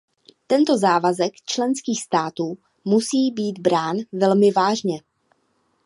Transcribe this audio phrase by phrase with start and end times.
[0.47, 4.99] Tento závazek členských států musí být brán velmi vážně.